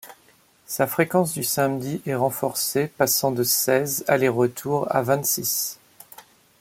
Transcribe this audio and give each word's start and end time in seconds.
Sa 0.65 0.87
fréquence 0.87 1.31
du 1.35 1.43
samedi 1.43 2.01
est 2.07 2.15
renforcée 2.15 2.87
passant 2.87 3.29
de 3.31 3.43
seize 3.43 4.03
allers-retours 4.07 4.87
à 4.89 5.03
vingt-six. 5.03 5.77